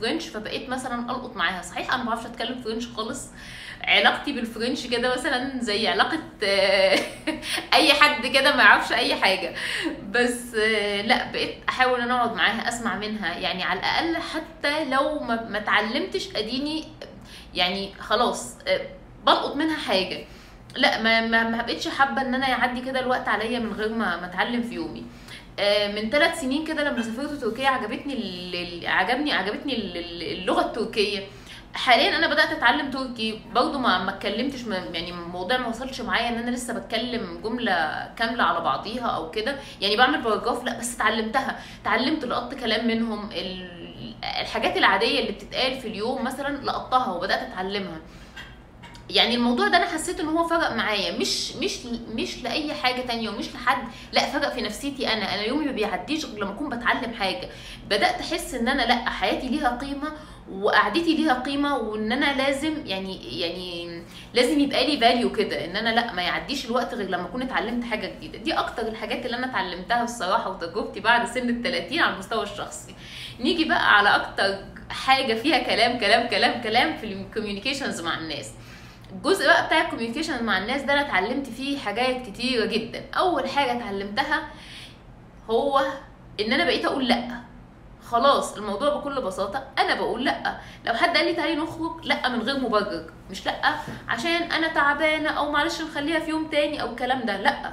فرنش 0.00 0.28
فبقيت 0.28 0.68
مثلا 0.68 1.10
ألقط 1.10 1.36
معاها. 1.36 1.62
صحيح 1.62 1.94
أنا 1.94 2.02
ما 2.02 2.08
بعرفش 2.10 2.26
أتكلم 2.26 2.62
فرنش 2.62 2.86
خالص 2.88 3.28
علاقتي 3.84 4.32
بالفرنش 4.32 4.86
كده 4.86 5.14
مثلا 5.14 5.60
زي 5.60 5.88
علاقة 5.88 6.18
آه، 6.44 6.98
أي 7.74 7.92
حد 7.92 8.26
كده 8.26 8.56
ما 8.56 8.62
يعرفش 8.62 8.92
أي 8.92 9.14
حاجة. 9.14 9.54
بس 10.10 10.54
آه، 10.54 11.02
لأ 11.02 11.32
بقيت 11.32 11.54
أحاول 11.68 12.00
إن 12.00 12.10
أقعد 12.10 12.34
معاها 12.34 12.68
أسمع 12.68 12.96
منها. 12.96 13.38
يعني 13.38 13.62
على 13.62 13.80
الأقل 13.80 14.16
حتى 14.16 14.84
لو 14.84 15.18
ما 15.20 15.58
اتعلمتش 15.58 16.28
أديني 16.36 16.84
يعني 17.54 17.94
خلاص 18.00 18.56
آه، 18.68 18.80
بلقط 19.26 19.56
منها 19.56 19.76
حاجة. 19.76 20.24
لأ 20.76 21.02
ما 21.02 21.20
ما 21.26 21.48
ما 21.48 21.62
بقتش 21.62 21.88
حابة 21.88 22.22
إن 22.22 22.34
أنا 22.34 22.48
يعدي 22.48 22.80
كده 22.80 23.00
الوقت 23.00 23.28
عليا 23.28 23.58
من 23.58 23.72
غير 23.72 23.88
ما 23.88 24.16
ما 24.16 24.26
اتعلم 24.26 24.62
في 24.62 24.74
يومي. 24.74 25.04
من 25.94 26.10
ثلاث 26.10 26.40
سنين 26.40 26.64
كده 26.66 26.82
لما 26.90 27.02
سافرت 27.02 27.30
تركيا 27.40 27.68
عجبتني 27.68 28.86
عجبني 28.86 29.32
عجبتني 29.32 29.76
ال- 29.76 29.96
ال- 29.96 30.38
اللغة 30.38 30.60
التركية. 30.66 31.20
حاليا 31.74 32.16
أنا 32.16 32.26
بدأت 32.26 32.50
أتعلم 32.52 32.90
تركي. 32.90 33.40
برضو 33.54 33.78
ما 33.78 33.98
ما 34.04 34.10
اتكلمتش 34.16 34.62
يعني 34.66 35.10
الموضوع 35.10 35.56
ما 35.56 35.66
وصلش 35.68 36.00
معايا 36.00 36.28
إن 36.28 36.34
أنا 36.38 36.50
لسه 36.50 36.74
بتكلم 36.74 37.40
جملة 37.44 38.08
كاملة 38.16 38.44
على 38.44 38.60
بعضيها 38.60 39.06
أو 39.06 39.30
كده. 39.30 39.56
يعني 39.80 39.96
بعمل 39.96 40.22
باراجراف 40.22 40.64
لأ 40.64 40.78
بس 40.78 40.94
اتعلمتها. 40.94 41.58
اتعلمت 41.82 42.24
لقطت 42.24 42.54
كلام 42.54 42.86
منهم 42.86 43.30
ال- 43.32 43.82
الحاجات 44.40 44.76
العادية 44.76 45.20
اللي 45.20 45.32
بتتقال 45.32 45.80
في 45.80 45.88
اليوم 45.88 46.24
مثلا 46.24 46.56
لقطتها 46.64 47.12
وبدأت 47.12 47.40
أتعلمها. 47.42 48.00
يعني 49.12 49.34
الموضوع 49.34 49.68
ده 49.68 49.76
أنا 49.76 49.86
حسيت 49.86 50.20
إن 50.20 50.26
هو 50.28 50.46
فرق 50.48 50.72
معايا. 50.72 51.18
مش 51.18 51.52
مش 51.56 51.78
مش 52.14 52.42
لأي 52.42 52.74
حاجة 52.74 53.00
تانية 53.00 53.30
ومش 53.30 53.54
لحد 53.54 53.82
لأ 54.12 54.20
فرق 54.30 54.52
في 54.54 54.60
نفسيتي 54.62 55.12
أنا. 55.12 55.34
أنا 55.34 55.42
يومي 55.44 55.66
ما 55.66 55.72
بيعديش 55.72 56.24
غير 56.24 56.38
لما 56.44 56.50
أكون 56.52 56.68
بتعلم 56.68 57.12
حاجة. 57.14 57.48
بدأت 57.86 58.20
أحس 58.20 58.54
إن 58.54 58.68
أنا 58.68 58.82
لأ 58.82 59.10
حياتي 59.10 59.48
ليها 59.48 59.78
قيمة 59.80 60.12
وقعدتي 60.52 61.14
ليها 61.16 61.34
قيمة 61.34 61.76
وإن 61.76 62.12
أنا 62.12 62.36
لازم 62.36 62.86
يعني 62.86 63.40
يعني 63.40 64.02
لازم 64.34 64.60
يبقى 64.60 64.86
لي 64.86 65.00
value 65.00 65.32
كده 65.32 65.64
إن 65.64 65.76
أنا 65.76 65.88
لأ 65.88 66.12
ما 66.12 66.22
يعديش 66.22 66.64
الوقت 66.66 66.94
غير 66.94 67.08
لما 67.08 67.22
أكون 67.26 67.42
اتعلمت 67.42 67.84
حاجة 67.84 68.06
جديدة. 68.16 68.38
دي 68.38 68.52
أكتر 68.52 68.88
الحاجات 68.88 69.26
اللي 69.26 69.36
أنا 69.36 69.46
اتعلمتها 69.46 70.02
الصراحة 70.04 70.50
وتجربتي 70.50 71.00
بعد 71.00 71.26
سن 71.28 71.48
ال 71.48 71.62
30 71.62 71.98
على 71.98 72.14
المستوى 72.14 72.42
الشخصي. 72.42 72.94
نيجي 73.40 73.64
بقى 73.64 73.96
على 73.98 74.08
أكتر 74.08 74.58
حاجة 74.90 75.34
فيها 75.34 75.58
كلام 75.58 75.98
كلام 75.98 76.28
كلام 76.28 76.62
كلام 76.62 76.96
في 76.96 77.06
ال 77.06 77.12
communications 77.12 78.00
مع 78.00 78.18
الناس. 78.18 78.50
الجزء 79.12 79.46
بقى 79.46 79.66
بتاع 79.66 79.80
الكوميونيكيشن 79.80 80.44
مع 80.44 80.58
الناس 80.58 80.82
ده 80.82 80.92
أنا 80.92 81.00
اتعلمت 81.00 81.46
فيه 81.48 81.78
حاجات 81.78 82.26
كتيره 82.26 82.64
جدا. 82.66 83.04
أول 83.14 83.48
حاجة 83.48 83.72
اتعلمتها 83.76 84.48
هو 85.50 85.82
إن 86.40 86.52
أنا 86.52 86.64
بقيت 86.64 86.84
أقول 86.84 87.08
لأ. 87.08 87.28
خلاص 88.04 88.56
الموضوع 88.56 88.94
بكل 88.96 89.22
بساطة 89.22 89.64
أنا 89.78 89.94
بقول 89.94 90.24
لأ. 90.24 90.56
لو 90.86 90.94
حد 90.94 91.16
قال 91.16 91.26
لي 91.26 91.32
تعالي 91.34 91.54
نخرج 91.56 92.04
لأ 92.06 92.28
من 92.28 92.42
غير 92.42 92.58
مبرر. 92.60 93.10
مش 93.30 93.46
لأ 93.46 93.74
عشان 94.08 94.30
أنا 94.52 94.68
تعبانة 94.68 95.28
أو 95.30 95.50
معلش 95.52 95.82
نخليها 95.82 96.18
في 96.20 96.30
يوم 96.30 96.46
تاني 96.46 96.82
أو 96.82 96.90
الكلام 96.90 97.22
ده. 97.22 97.36
لأ 97.36 97.72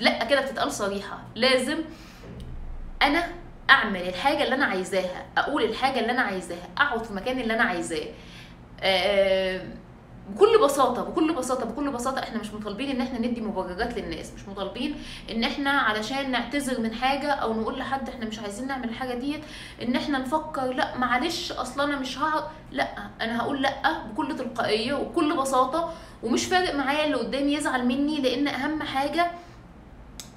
لأ 0.00 0.24
كده 0.24 0.40
بتتقال 0.40 0.72
صريحة. 0.72 1.18
لازم 1.34 1.78
أنا 3.02 3.24
أعمل 3.70 4.08
الحاجة 4.08 4.42
اللي 4.44 4.54
أنا 4.54 4.64
عايزاها 4.64 5.26
أقول 5.38 5.62
الحاجة 5.64 6.00
اللي 6.00 6.12
أنا 6.12 6.22
عايزاها 6.22 6.68
أقعد 6.78 7.04
في 7.04 7.10
المكان 7.10 7.40
اللي 7.40 7.54
أنا 7.54 7.62
عايزاه. 7.64 8.06
آه، 8.80 9.62
بكل 10.28 10.58
بساطة 10.64 11.02
بكل 11.04 11.32
بساطة 11.34 11.64
بكل 11.64 11.90
بساطة 11.90 12.22
إحنا 12.22 12.38
مش 12.38 12.52
مطالبين 12.54 12.90
إن 12.90 13.00
إحنا 13.00 13.18
ندي 13.18 13.40
مبررات 13.40 13.98
للناس 13.98 14.32
مش 14.36 14.48
مطالبين 14.48 14.94
إن 15.30 15.44
إحنا 15.44 15.70
علشان 15.70 16.30
نعتذر 16.30 16.80
من 16.80 16.94
حاجة 16.94 17.30
أو 17.32 17.60
نقول 17.60 17.78
لحد 17.78 18.08
إحنا 18.08 18.26
مش 18.26 18.38
عايزين 18.38 18.66
نعمل 18.66 18.88
الحاجة 18.88 19.14
ديت 19.14 19.40
إن 19.82 19.96
إحنا 19.96 20.18
نفكر 20.18 20.72
لأ 20.72 20.98
معلش 20.98 21.52
أصلا 21.52 21.84
أنا 21.84 21.96
مش 21.98 22.18
هعرف 22.18 22.44
لأ 22.72 22.88
أنا 23.20 23.38
هقول 23.40 23.62
لأ 23.62 24.02
بكل 24.12 24.36
تلقائية 24.36 24.94
وبكل 24.94 25.36
بساطة 25.36 25.92
ومش 26.22 26.44
فارق 26.44 26.74
معايا 26.74 27.04
اللي 27.04 27.16
قدامي 27.16 27.52
يزعل 27.54 27.86
مني 27.86 28.20
لأن 28.20 28.48
أهم 28.48 28.82
حاجة 28.82 29.30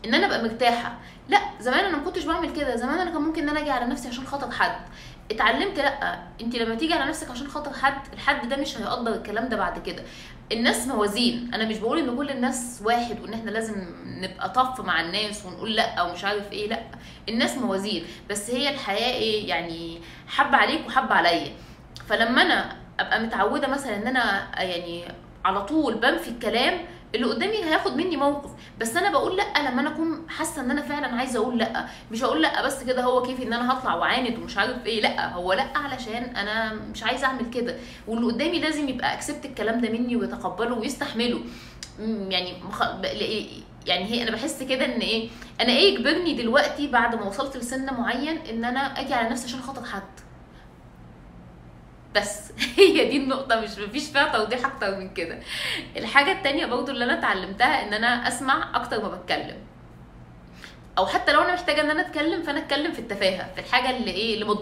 إن 0.05 0.13
أنا 0.13 0.25
أبقى 0.25 0.43
مرتاحة. 0.43 0.97
لأ 1.29 1.39
زمان 1.59 1.85
أنا 1.85 1.97
ما 1.97 2.03
كنتش 2.03 2.23
بعمل 2.23 2.53
كده 2.53 2.75
زمان 2.75 2.99
أنا 2.99 3.11
كان 3.11 3.21
ممكن 3.21 3.41
إن 3.43 3.49
أنا 3.49 3.59
أجي 3.59 3.71
على 3.71 3.85
نفسي 3.85 4.07
عشان 4.07 4.25
خاطر 4.27 4.51
حد. 4.51 4.75
اتعلمت 5.31 5.77
لا 5.79 6.19
انت 6.41 6.55
لما 6.55 6.75
تيجي 6.75 6.93
على 6.93 7.05
نفسك 7.09 7.31
عشان 7.31 7.47
خاطر 7.47 7.73
حد 7.73 7.93
الحد 8.13 8.49
ده 8.49 8.57
مش 8.57 8.77
هيقدر 8.77 9.13
الكلام 9.15 9.49
ده 9.49 9.57
بعد 9.57 9.79
كده. 9.79 10.03
الناس 10.51 10.87
موازين. 10.87 11.51
أنا 11.53 11.65
مش 11.65 11.77
بقول 11.77 11.99
ان 11.99 12.15
كل 12.17 12.29
الناس 12.29 12.81
واحد 12.85 13.19
وان 13.21 13.33
إحنا 13.33 13.49
لازم 13.51 13.75
نبقى 14.05 14.49
طف 14.49 14.81
مع 14.81 15.01
الناس 15.01 15.45
ونقول 15.45 15.75
لا 15.75 16.01
ومش 16.01 16.23
عارف 16.23 16.51
إيه 16.51 16.67
لا. 16.69 16.79
الناس 17.29 17.57
موازين. 17.57 18.03
بس 18.29 18.49
هي 18.49 18.69
الحياة 18.69 19.13
إيه؟ 19.13 19.49
يعني 19.49 20.01
حب 20.27 20.55
عليك 20.55 20.87
وحب 20.87 21.11
عليا. 21.11 21.51
فلما 22.07 22.41
أنا 22.41 22.75
ابقى 22.99 23.19
متعودة 23.19 23.67
مثلا 23.67 23.95
ان 23.95 24.07
أنا 24.07 24.49
يعني 24.61 25.03
على 25.45 25.61
طول 25.65 25.93
بنفي 25.93 26.27
الكلام 26.29 26.77
اللي 27.15 27.25
قدامي 27.27 27.63
هياخد 27.63 27.95
مني 27.97 28.17
موقف. 28.17 28.49
بس 28.79 28.97
أنا 28.97 29.11
بقول 29.11 29.37
لأ 29.37 29.69
لما 29.69 29.81
أنا 29.81 29.89
أكون 29.89 30.25
حاسة 30.29 30.61
إن 30.61 30.71
أنا 30.71 30.81
فعلا 30.81 31.07
عايزة 31.07 31.39
أقول 31.39 31.57
لأ. 31.57 31.85
مش 32.11 32.23
هقول 32.23 32.41
لأ 32.41 32.65
بس 32.65 32.83
كده 32.83 33.03
هو 33.03 33.21
كيفي 33.21 33.43
إن 33.43 33.53
أنا 33.53 33.73
هطلع 33.73 33.95
وعاند 33.95 34.37
ومش 34.39 34.57
عارف 34.57 34.85
إيه. 34.85 35.01
لأ 35.01 35.29
هو 35.33 35.53
لأ 35.53 35.77
علشان 35.77 36.23
أنا 36.35 36.73
مش 36.73 37.03
عايزة 37.03 37.25
أعمل 37.27 37.49
كده. 37.49 37.75
واللي 38.07 38.25
قدامي 38.25 38.59
لازم 38.59 38.89
يبقى 38.89 39.13
اكسبت 39.13 39.45
الكلام 39.45 39.81
ده 39.81 39.89
مني 39.89 40.15
ويتقبله 40.15 40.75
ويستحمله. 40.75 41.39
يعني 42.29 42.53
مخ... 42.69 42.81
يعني 43.85 44.05
هي 44.05 44.23
أنا 44.23 44.31
بحس 44.31 44.63
كده 44.63 44.85
إن 44.85 44.99
إيه 44.99 45.29
أنا 45.61 45.69
إيه 45.69 45.93
يجبرني 45.93 46.33
دلوقتي 46.33 46.87
بعد 46.87 47.15
ما 47.15 47.23
وصلت 47.27 47.57
لسن 47.57 47.93
معين 47.93 48.37
إن 48.37 48.65
أنا 48.65 48.79
أجي 48.79 49.13
على 49.13 49.29
نفسي 49.29 49.47
عشان 49.47 49.61
خاطر 49.61 49.83
حد. 49.85 50.01
بس 52.15 52.51
هي 52.77 53.09
دي 53.09 53.17
النقطة 53.17 53.61
مش 53.61 53.77
مفيش 53.77 54.09
فيها 54.09 54.37
توضيح 54.37 54.65
أكتر 54.65 54.95
من 54.99 55.13
كده. 55.13 55.39
الحاجة 55.97 56.31
التانية 56.31 56.65
برضو 56.65 56.91
اللي 56.91 57.05
أنا 57.05 57.19
اتعلمتها 57.19 57.87
إن 57.87 57.93
أنا 57.93 58.27
أسمع 58.27 58.71
أكتر 58.75 59.01
ما 59.03 59.07
بتكلم. 59.09 59.57
أو 60.97 61.05
حتى 61.07 61.31
لو 61.33 61.41
أنا 61.41 61.53
محتاجة 61.53 61.81
إن 61.81 61.89
أنا 61.89 62.01
أتكلم 62.07 62.43
فأنا 62.43 62.59
أتكلم 62.59 62.91
في 62.93 62.99
التفاهة 62.99 63.53
في 63.53 63.59
الحاجة 63.61 63.97
اللي 63.97 64.11
إيه 64.11 64.33
اللي 64.33 64.45
ما 64.45 64.53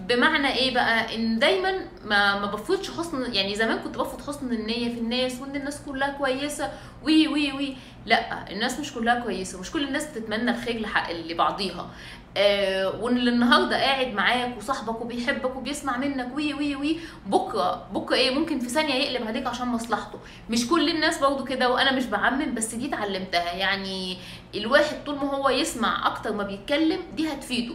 بمعنى 0.00 0.54
إيه 0.54 0.74
بقى؟ 0.74 1.14
إن 1.16 1.38
دايما 1.38 1.72
ما 2.04 2.38
ما 2.38 2.46
بفوتش 2.46 2.90
حسن 2.90 3.34
يعني 3.34 3.54
زمان 3.54 3.78
كنت 3.78 3.98
بفوت 3.98 4.22
حسن 4.28 4.52
النية 4.52 4.94
في 4.94 5.00
الناس 5.00 5.40
وإن 5.40 5.56
الناس 5.56 5.80
كلها 5.86 6.08
كويسة 6.08 6.70
وي 7.04 7.28
وي 7.28 7.52
وي. 7.52 7.76
لأ 8.06 8.50
الناس 8.52 8.80
مش 8.80 8.92
كلها 8.94 9.20
كويسة 9.20 9.60
مش 9.60 9.70
كل 9.70 9.84
الناس 9.88 10.06
بتتمنى 10.06 10.50
الخير 10.50 10.86
لبعضيها 11.10 11.90
آه 12.36 13.00
وإن 13.00 13.16
اللي 13.16 13.30
النهارده 13.30 13.76
قاعد 13.76 14.06
معاك 14.14 14.56
وصاحبك 14.58 15.00
وبيحبك 15.00 15.56
وبيسمع 15.56 15.96
منك 15.96 16.28
وي 16.36 16.54
وي 16.54 16.76
وي. 16.76 16.98
بكرة 17.26 17.86
بكرة 17.92 18.16
إيه؟ 18.16 18.30
ممكن 18.34 18.58
في 18.60 18.68
ثانية 18.68 18.94
يقلب 18.94 19.26
عليك 19.26 19.46
عشان 19.46 19.68
مصلحته. 19.68 20.18
مش 20.50 20.68
كل 20.68 20.88
الناس 20.88 21.18
برضو 21.18 21.44
كده 21.44 21.70
وأنا 21.70 21.92
مش 21.92 22.04
بعمم 22.06 22.54
بس 22.54 22.74
دي 22.74 22.86
اتعلمتها. 22.88 23.52
يعني 23.52 24.18
الواحد 24.54 25.04
طول 25.06 25.14
ما 25.14 25.34
هو 25.34 25.48
يسمع 25.48 26.06
أكتر 26.06 26.32
ما 26.32 26.42
بيتكلم 26.42 27.00
دي 27.16 27.32
هتفيده. 27.32 27.74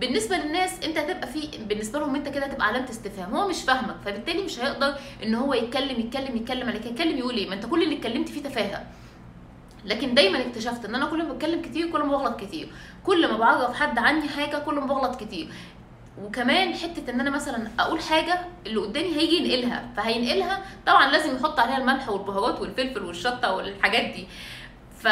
بالنسبة 0.00 0.36
للناس 0.36 0.84
انت 0.84 0.98
هتبقى 0.98 1.26
في 1.26 1.48
بالنسبة 1.68 1.98
لهم 1.98 2.14
انت 2.14 2.28
كده 2.28 2.46
هتبقى 2.46 2.66
علامة 2.66 2.90
استفهام 2.90 3.34
هو 3.36 3.48
مش 3.48 3.62
فاهمك 3.62 3.96
فبالتالي 4.04 4.42
مش 4.42 4.60
هيقدر 4.60 4.94
ان 5.22 5.34
هو 5.34 5.54
يتكلم 5.54 6.00
يتكلم 6.00 6.36
يتكلم 6.36 6.68
عليك 6.68 6.86
يتكلم 6.86 7.18
يقول 7.18 7.34
إيه؟ 7.36 7.48
ما 7.48 7.54
انت 7.54 7.66
كل 7.66 7.82
اللي 7.82 7.96
اتكلمت 7.96 8.28
فيه 8.28 8.42
تفاهة. 8.42 8.86
لكن 9.84 10.14
دايما 10.14 10.40
اكتشفت 10.40 10.84
إن 10.84 10.94
أنا 10.94 11.06
كل 11.06 11.22
ما 11.26 11.32
بتكلم 11.34 11.62
كتير 11.62 11.90
كل 11.90 11.98
ما 12.02 12.16
بغلط 12.16 12.40
كتير. 12.40 12.72
كل 13.04 13.28
ما 13.30 13.36
بعرف 13.36 13.80
حد 13.80 13.98
عني 13.98 14.28
حاجة 14.28 14.58
كل 14.58 14.74
ما 14.74 14.86
بغلط 14.86 15.20
كتير. 15.20 15.48
وكمان 16.22 16.74
حتة 16.74 17.10
إن 17.10 17.20
أنا 17.20 17.30
مثلا 17.30 17.68
أقول 17.78 18.00
حاجة 18.00 18.40
اللي 18.66 18.80
قدامي 18.80 19.16
هيجي 19.16 19.36
ينقلها. 19.36 19.90
فهينقلها 19.96 20.62
طبعا 20.86 21.10
لازم 21.10 21.36
يحط 21.36 21.60
عليها 21.60 21.78
الملح 21.78 22.08
والبهارات 22.08 22.60
والفلفل 22.60 23.02
والشطة 23.02 23.54
والحاجات 23.54 24.14
دي. 24.14 24.26
ف 24.98 25.08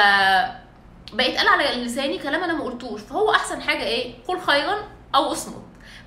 بقيت 1.12 1.36
قال 1.38 1.48
على 1.48 1.84
لساني 1.84 2.18
كلام 2.18 2.44
أنا 2.44 2.52
ما 2.54 2.64
قلتوش. 2.64 3.00
فهو 3.00 3.30
أحسن 3.30 3.62
حاجة 3.62 3.82
إيه؟ 3.84 4.14
قل 4.28 4.40
خيرا 4.40 4.76
أو 5.14 5.32
اصمت. 5.32 5.64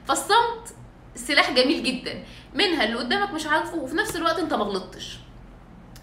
فالصمت 0.08 0.76
سلاح 1.16 1.52
جميل 1.52 1.84
جدا. 1.84 2.24
منها 2.54 2.84
اللي 2.84 2.96
قدامك 2.98 3.32
مش 3.34 3.46
عارفه 3.48 3.76
وفي 3.76 3.96
نفس 3.96 4.16
الوقت 4.16 4.40
أنت 4.40 4.54
ما 4.54 4.64
غلطتش. 4.64 5.18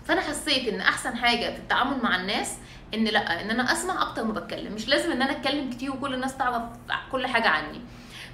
فأنا 0.05 0.21
حسيت 0.21 0.69
إن 0.69 0.81
أحسن 0.81 1.17
حاجة 1.17 1.50
في 1.50 1.59
التعامل 1.59 2.02
مع 2.02 2.17
الناس 2.17 2.55
إن 2.95 3.05
لأ 3.05 3.43
إن 3.43 3.50
أنا 3.50 3.73
أسمع 3.73 4.02
أكتر 4.02 4.25
ما 4.25 4.33
بتكلم. 4.33 4.73
مش 4.75 4.88
لازم 4.88 5.12
إن 5.12 5.23
أنا 5.23 5.33
أتكلم 5.33 5.71
كتير 5.71 5.90
وكل 5.93 6.14
الناس 6.14 6.37
تعرف 6.37 6.62
كل 7.12 7.26
حاجة 7.26 7.49
عني. 7.49 7.81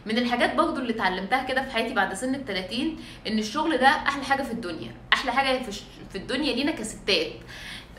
من 0.07 0.19
الحاجات 0.19 0.55
برضو 0.55 0.81
اللي 0.81 0.93
اتعلمتها 0.93 1.43
كده 1.43 1.63
في 1.63 1.71
حياتي 1.71 1.95
بعد 1.95 2.15
سن 2.15 2.35
ال 2.35 2.45
30 2.45 2.97
إن 3.27 3.39
الشغل 3.39 3.77
ده 3.79 3.89
أحلى 3.89 4.25
حاجة 4.25 4.43
في 4.43 4.53
الدنيا. 4.53 4.95
أحلى 5.13 5.33
حاجة 5.33 5.63
في 6.13 6.19
الدنيا 6.19 6.53
لينا 6.55 6.73
كستات. 6.73 7.33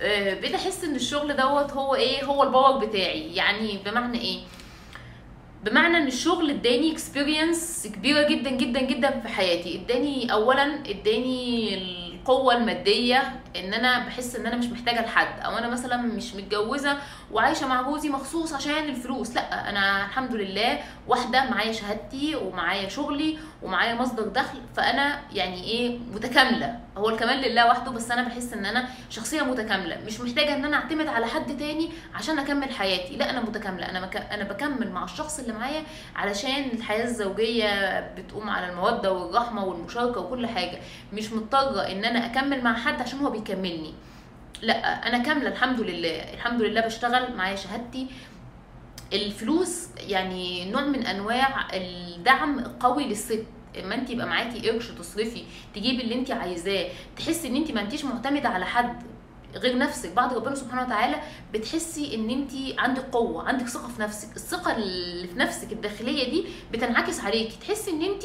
بقيت 0.02 0.54
احس 0.56 0.84
إن 0.84 0.96
الشغل 0.96 1.36
دوت 1.36 1.72
هو 1.72 1.96
إيه 1.96 2.24
هو 2.24 2.44
ال 2.44 2.51
power 2.51 2.86
بتاعي. 2.86 3.36
يعني 3.36 3.80
بمعنى 3.86 4.22
إيه؟ 4.22 4.38
بمعنى 5.64 5.98
إن 5.98 6.08
الشغل 6.08 6.50
إداني 6.50 6.92
experience 6.92 7.88
كبيرة 7.96 8.28
جدا 8.30 8.50
جدا 8.50 8.82
جدا 8.82 9.20
في 9.20 9.28
حياتي. 9.28 9.76
إداني 9.76 10.32
اولا 10.32 10.64
إداني 10.90 11.76
القوة 11.78 12.56
المادية 12.58 13.40
ان 13.60 13.74
أنا 13.74 14.00
بحس 14.00 14.36
ان 14.36 14.46
أنا 14.46 14.56
مش 14.56 14.66
محتاجة 14.66 15.02
لحد 15.06 15.40
أو 15.40 15.58
أنا 15.58 15.68
مثلا 15.68 15.98
مش 15.98 16.36
متجوزة 16.36 16.98
وعايشة 17.32 17.68
مع 17.68 17.82
جوزي 17.82 18.10
مخصوص 18.10 18.54
عشان 18.54 18.84
الفلوس 18.90 19.36
لأ 19.36 19.70
أنا 19.70 20.06
الحمد 20.06 20.36
لله 20.36 20.80
واحدة 21.08 21.50
معايا 21.50 21.72
شهادتي 21.72 22.36
ومعايا 22.36 22.90
شغلي 22.90 23.38
ومعايا 23.64 23.96
مصدر 23.96 24.24
دخل 24.28 24.58
فأنا 24.76 25.20
يعني 25.34 25.64
إيه 25.64 26.00
متكاملة. 26.14 26.80
هو 26.98 27.10
الكمال 27.10 27.38
لله 27.42 27.68
وحده 27.68 27.92
بس 27.92 28.12
أنا 28.12 28.22
بحس 28.28 28.54
إن 28.54 28.66
أنا 28.66 28.88
شخصية 29.10 29.42
متكاملة 29.42 29.98
مش 30.06 30.20
محتاجة 30.22 30.56
إن 30.56 30.66
أنا 30.66 30.78
أعتمد 30.78 31.08
على 31.08 31.26
حد 31.26 31.58
تاني 31.58 31.90
عشان 32.14 32.40
أكمل 32.40 32.72
حياتي 32.72 33.18
لأ 33.18 33.30
أنا 33.30 33.42
متكاملة. 33.42 33.90
أنا 33.90 34.00
مك... 34.00 34.18
أنا 34.18 34.44
بكمل 34.44 34.92
مع 34.92 35.04
الشخص 35.04 35.40
اللي 35.40 35.54
معايا 35.54 35.84
علشان 36.16 36.66
الحياة 36.74 37.04
الزوجية 37.04 38.00
بتقوم 38.18 38.50
على 38.50 38.70
المودة 38.70 39.12
والرحمة 39.12 39.66
والمشاركة 39.66 40.22
وكل 40.22 40.48
حاجة. 40.48 40.78
مش 41.14 41.32
مضطرة 41.34 41.82
إن 41.82 42.06
أنا 42.06 42.26
أكمل 42.26 42.64
مع 42.64 42.74
حد 42.76 43.02
عشان 43.02 43.20
هو 43.20 43.30
بيكملني 43.46 43.94
لا 44.62 45.08
أنا 45.08 45.18
كاملة 45.18 45.48
الحمد 45.48 45.82
لله. 45.82 46.34
الحمد 46.34 46.62
لله 46.62 46.82
بشتغل 46.82 47.36
معايا 47.36 47.56
شهادتي. 47.56 48.08
الفلوس 49.14 49.88
يعني 49.98 50.72
نوع 50.72 50.82
من 50.82 51.06
أنواع 51.06 51.68
الدعم 51.74 52.60
القوي 52.60 53.04
للست. 53.04 53.46
اما 53.84 53.96
انت 53.96 54.10
يبقى 54.10 54.28
معاكي 54.28 54.70
قرش 54.70 54.88
تصرفي 54.88 55.44
تجيبي 55.76 56.02
اللي 56.04 56.16
انت 56.16 56.32
عايزاه. 56.32 56.90
تحسي 57.18 57.48
إن 57.48 57.56
انت 57.56 57.72
ما 57.72 57.82
أنتيش 57.82 58.06
معتمدة 58.06 58.50
على 58.50 58.66
حد 58.66 59.04
غير 59.56 59.78
نفسك. 59.78 60.12
بعد 60.12 60.34
ربنا 60.34 60.56
سبحانه 60.56 60.82
وتعالى 60.82 61.22
بتحسي 61.54 62.16
إن 62.16 62.30
انت 62.30 62.52
عندك 62.80 63.04
قوة 63.04 63.48
عندك 63.48 63.68
ثقة 63.68 63.88
في 63.88 64.02
نفسك. 64.02 64.36
الثقة 64.36 64.78
اللي 64.78 65.28
في 65.28 65.40
نفسك 65.40 65.72
الداخلية 65.72 66.30
دي 66.30 66.46
بتنعكس 66.72 67.20
عليكي. 67.20 67.58
تحسي 67.68 67.92
إن 67.92 68.02
انت 68.02 68.24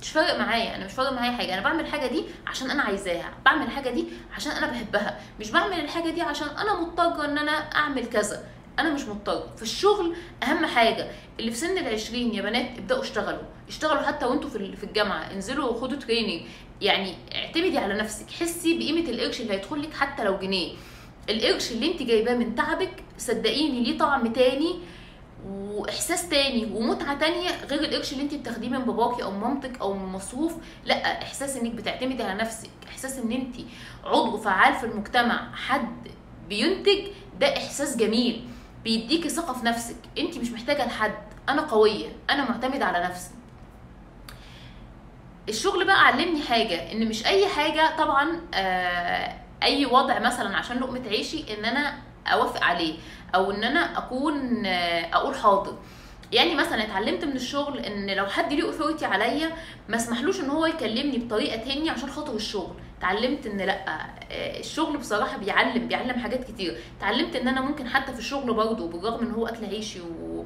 مش 0.00 0.10
فارق 0.10 0.38
معايا 0.38 0.76
أنا 0.76 0.84
مش 0.84 0.92
فارق 0.92 1.12
معايا 1.12 1.32
حاجة 1.32 1.54
أنا 1.54 1.62
بعمل 1.62 1.80
الحاجة 1.80 2.06
دي 2.06 2.24
عشان 2.46 2.70
أنا 2.70 2.82
عايزاها 2.82 3.32
بعمل 3.44 3.62
الحاجة 3.66 3.90
دي 3.90 4.04
عشان 4.36 4.52
أنا 4.52 4.66
بحبها 4.66 5.20
مش 5.40 5.50
بعمل 5.50 5.80
الحاجة 5.80 6.10
دي 6.10 6.22
عشان 6.22 6.48
أنا 6.48 6.80
مضطره 6.80 7.24
إن 7.24 7.38
أنا 7.38 7.52
أعمل 7.52 8.06
كذا 8.06 8.44
أنا 8.78 8.90
مش 8.94 9.02
مضطر 9.02 9.48
في 9.56 9.62
الشغل 9.62 10.16
أهم 10.42 10.66
حاجة 10.66 11.06
اللي 11.40 11.50
في 11.50 11.56
سن 11.56 11.78
العشرين 11.78 12.34
يا 12.34 12.42
بنات 12.42 12.78
ابدأوا 12.78 13.02
اشتغلوا 13.02 13.42
اشتغلوا 13.68 14.02
حتى 14.02 14.26
وأنتوا 14.26 14.50
في 14.50 14.56
ال- 14.56 14.76
في 14.76 14.84
الجامعة 14.84 15.30
انزلوا 15.32 15.80
خدوا 15.80 15.98
تريننج 15.98 16.42
يعني 16.80 17.14
اعتمدي 17.34 17.78
على 17.78 17.94
نفسك 17.94 18.30
حسي 18.30 18.78
بقيمة 18.78 19.10
القرش 19.10 19.40
اللي 19.40 19.52
هيدخل 19.54 19.82
لك 19.82 19.94
حتى 19.94 20.24
لو 20.24 20.38
جنيه. 20.38 20.72
القرش 21.30 21.70
اللي 21.72 21.92
أنت 21.92 22.02
جايباه 22.02 22.34
من 22.34 22.54
تعبك 22.54 23.04
صدقيني 23.18 23.80
ليه 23.84 23.98
طعم 23.98 24.32
تاني 24.32 24.74
وإحساس 25.46 26.28
تاني 26.28 26.64
ومتعة 26.74 27.18
تانية 27.18 27.64
غير 27.64 27.80
القرش 27.80 28.12
اللي 28.12 28.22
انت 28.24 28.34
بتاخديه 28.34 28.68
من 28.68 28.78
باباكي 28.78 29.22
أو 29.22 29.30
مامتك 29.30 29.80
أو 29.80 29.94
من 29.94 30.06
مصروف. 30.12 30.54
لأ 30.84 31.22
إحساس 31.22 31.56
إنك 31.56 31.72
بتعتمدي 31.72 32.22
على 32.22 32.34
نفسك 32.42 32.70
إحساس 32.88 33.18
إن 33.18 33.32
انت 33.32 33.56
عضو 34.04 34.36
فعال 34.36 34.74
في 34.74 34.86
المجتمع 34.86 35.54
حد 35.54 36.08
بينتج 36.48 37.06
ده 37.40 37.56
إحساس 37.56 37.96
جميل 37.96 38.48
بيديكي 38.84 39.28
ثقة 39.28 39.52
في 39.52 39.66
نفسك. 39.66 39.96
انت 40.18 40.38
مش 40.38 40.50
محتاجة 40.50 40.86
لحد 40.86 41.14
أنا 41.48 41.62
قوية 41.62 42.08
أنا 42.30 42.50
معتمدة 42.50 42.84
على 42.84 43.04
نفسي. 43.04 43.30
الشغل 45.48 45.84
بقى 45.86 46.06
علمني 46.06 46.42
حاجة 46.42 46.92
إن 46.92 47.08
مش 47.08 47.26
أي 47.26 47.48
حاجة 47.48 47.96
طبعا 47.98 48.40
آه 48.54 49.36
أي 49.62 49.86
وضع 49.86 50.18
مثلا 50.18 50.56
عشان 50.56 50.78
لقمة 50.78 51.08
عيشي 51.08 51.54
إن 51.58 51.64
أنا 51.64 51.98
أوافق 52.26 52.64
عليه. 52.64 52.94
أو 53.34 53.50
إن 53.50 53.64
أنا 53.64 53.98
أكون 53.98 54.66
آه 54.66 55.14
أقول 55.16 55.34
حاضر. 55.34 55.74
يعني 56.32 56.54
مثلا 56.54 56.84
اتعلمت 56.84 57.24
من 57.24 57.36
الشغل 57.36 57.78
إن 57.78 58.10
لو 58.10 58.26
حد 58.26 58.52
ليه 58.52 58.62
اوثورتي 58.62 59.04
عليا 59.04 59.50
ما 59.88 59.96
اسمحلوش 59.96 60.40
إن 60.40 60.50
هو 60.50 60.66
يكلمني 60.66 61.18
بطريقة 61.18 61.56
تانية 61.56 61.90
عشان 61.90 62.10
خاطر 62.10 62.34
الشغل. 62.34 62.74
اتعلمت 62.98 63.46
إن 63.46 63.56
لأ 63.58 63.88
آه، 63.88 64.60
الشغل 64.60 64.96
بصراحة 64.98 65.38
بيعلم 65.38 65.88
بيعلم 65.88 66.18
حاجات 66.20 66.44
كتير. 66.44 66.76
اتعلمت 66.98 67.36
إن 67.36 67.48
أنا 67.48 67.60
ممكن 67.60 67.88
حتى 67.88 68.12
في 68.12 68.18
الشغل 68.18 68.54
برضه 68.54 68.88
بالرغم 68.88 69.24
إن 69.26 69.30
هو 69.32 69.46
أكل 69.46 69.64
عيشي 69.66 70.00
و... 70.00 70.44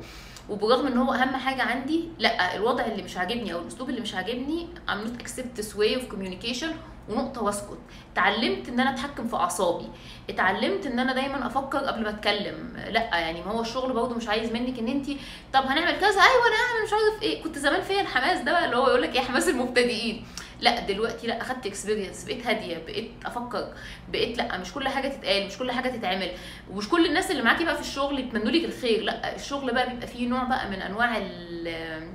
وبرغم 0.49 0.87
إن 0.87 0.99
هو 0.99 1.13
أهم 1.13 1.37
حاجة 1.37 1.63
عندي 1.63 2.09
لأ 2.19 2.57
الوضع 2.57 2.85
اللي 2.85 3.03
مش 3.03 3.17
عاجبني 3.17 3.55
أو 3.55 3.61
الأسلوب 3.61 3.91
اللي 3.91 4.01
مش 4.01 4.15
عاجبني 4.15 4.69
I'm 4.89 5.07
not 5.09 5.23
accept 5.27 5.61
this 5.61 5.69
way 5.77 5.97
of 6.01 6.15
communication 6.15 6.69
ونقطه 7.09 7.43
واسكت. 7.43 7.79
اتعلمت 8.13 8.69
إن 8.69 8.81
أنا 8.81 8.91
أتحكم 8.91 9.29
في 9.29 9.37
أعصابي. 9.37 9.89
اتعلمت 10.31 10.87
إن 10.87 10.99
أنا 10.99 11.13
دايما 11.13 11.47
أفكر 11.47 11.79
قبل 11.79 12.03
ما 12.03 12.11
أتكلم. 12.11 12.77
لأ 12.91 13.19
يعني 13.19 13.43
ما 13.43 13.51
هو 13.51 13.61
الشغل 13.61 13.93
برضه 13.93 14.15
مش 14.15 14.29
عايز 14.29 14.53
منك 14.53 14.79
إن 14.79 14.89
انت 14.89 15.07
طب 15.53 15.63
هنعمل 15.63 16.01
كذا؟ 16.01 16.09
أيوه 16.09 16.47
أنا 16.49 16.57
هعمل 16.57 16.85
مش 16.87 16.93
عارف 16.93 17.23
إيه. 17.23 17.43
كنت 17.43 17.59
زمان 17.59 17.83
فيا 17.83 18.01
الحماس 18.01 18.41
ده 18.41 18.65
اللي 18.65 18.77
هو 18.77 18.89
يقول 18.89 19.03
لك 19.03 19.15
إيه 19.15 19.21
حماس 19.21 19.49
المبتدئين. 19.49 20.27
لأ 20.61 20.81
دلوقتي 20.81 21.27
لأ 21.27 21.41
أخدت 21.43 21.67
اكسبيرينس 21.67 22.25
بقيت 22.25 22.47
هادية 22.47 22.79
بقيت 22.79 23.11
أفكر 23.27 23.73
بقيت 24.09 24.39
لأ 24.39 24.59
مش 24.59 24.73
كل 24.73 24.89
حاجة 24.89 25.09
تتقال 25.09 25.47
مش 25.47 25.59
كل 25.59 25.71
حاجة 25.73 25.89
تتعمل. 25.89 26.31
ومش 26.71 26.89
كل 26.89 27.07
الناس 27.07 27.31
اللي 27.31 27.43
معاكي 27.43 27.65
بقى 27.65 27.75
في 27.75 27.81
الشغل 27.81 28.19
يتمنوا 28.19 28.51
لك 28.51 28.65
الخير. 28.65 29.03
لأ 29.03 29.35
الشغل 29.37 29.75
بقى 29.75 29.91
بيبقى 29.91 30.07
فيه 30.07 30.29
نوع 30.29 30.45
بقى 30.45 30.71
من 30.71 30.83
أنواع 30.83 31.17
ال 31.17 32.15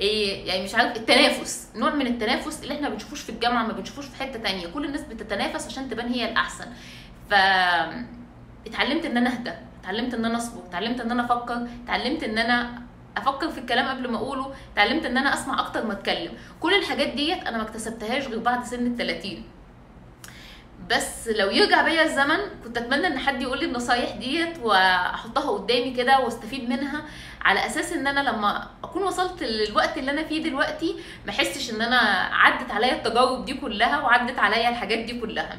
إيه 0.00 0.46
يعني 0.48 0.64
مش 0.64 0.74
عارف 0.74 0.96
التنافس 0.96 1.68
نوع 1.76 1.94
من 1.94 2.06
التنافس 2.06 2.62
اللي 2.62 2.74
إحنا 2.74 2.88
بنشوفوش 2.88 3.20
في 3.20 3.30
الجامعة 3.30 3.66
ما 3.66 3.72
بنشوفوش 3.72 4.06
في 4.06 4.16
حتة 4.16 4.38
تانية. 4.38 4.66
كل 4.66 4.84
الناس 4.84 5.00
بتتنافس 5.02 5.66
عشان 5.66 5.90
تبان 5.90 6.08
هي 6.08 6.30
الأحسن. 6.30 6.64
ف 7.30 7.34
اتعلمت 8.66 9.04
إن 9.04 9.16
أنا 9.16 9.32
أهدى 9.32 9.52
اتعلمت 9.82 10.14
إن 10.14 10.24
أنا 10.24 10.36
أصبر 10.38 10.62
اتعلمت 10.68 11.00
إن 11.00 11.10
أنا 11.10 11.24
أفكر 11.24 11.68
اتعلمت 11.84 12.22
إن 12.22 12.38
أنا 12.38 12.82
أفكر 13.16 13.50
في 13.50 13.58
الكلام 13.58 13.88
قبل 13.88 14.10
ما 14.10 14.16
أقوله 14.16 14.54
اتعلمت 14.72 15.04
إن 15.06 15.16
أنا 15.18 15.34
أسمع 15.34 15.60
أكتر 15.60 15.86
ما 15.86 15.92
أتكلم. 15.92 16.32
كل 16.60 16.74
الحاجات 16.74 17.08
ديت 17.08 17.38
أنا 17.46 17.56
ما 17.56 17.62
اكتسبتهاش 17.62 18.26
غير 18.28 18.38
بعد 18.38 18.64
سن 18.64 18.86
ال 18.86 18.96
30 18.96 19.42
بس 20.90 21.28
لو 21.28 21.50
يرجع 21.50 21.82
بيا 21.82 22.02
الزمن 22.02 22.38
كنت 22.64 22.78
أتمنى 22.78 23.06
إن 23.06 23.18
حد 23.18 23.42
يقول 23.42 23.58
لي 23.58 23.64
النصايح 23.64 24.16
ديت 24.16 24.58
وأحطها 24.62 25.50
قدامي 25.50 25.90
كده 25.90 26.18
وأستفيد 26.20 26.68
منها 26.68 27.02
على 27.42 27.66
أساس 27.66 27.92
إن 27.92 28.06
أنا 28.06 28.20
لما 28.30 28.68
أكون 28.84 29.02
وصلت 29.02 29.42
للوقت 29.42 29.98
اللي 29.98 30.10
أنا 30.10 30.24
فيه 30.24 30.42
دلوقتي 30.42 30.96
ما 31.26 31.30
أحسش 31.30 31.70
إن 31.70 31.82
أنا 31.82 31.98
عدت 32.32 32.70
عليا 32.70 32.92
التجارب 32.92 33.44
دي 33.44 33.54
كلها 33.54 34.00
وعدت 34.00 34.38
عليا 34.38 34.68
الحاجات 34.68 34.98
دي 34.98 35.20
كلها. 35.20 35.58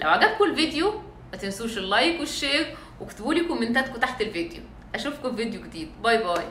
لو 0.00 0.10
عجبكم 0.10 0.44
الفيديو 0.44 1.02
ما 1.32 1.38
تنسوش 1.38 1.78
ال 1.78 1.86
like 1.86 2.20
وال 2.20 2.36
share 2.36 2.76
واكتبوا 3.00 3.34
لي 3.34 3.40
comment 3.40 3.82
اتكم 3.82 4.00
تحت 4.00 4.20
الفيديو. 4.20 4.62
أشوفكم 4.94 5.30
في 5.30 5.36
فيديو 5.36 5.62
جديد. 5.62 6.02
bye 6.02 6.18
bye. 6.18 6.44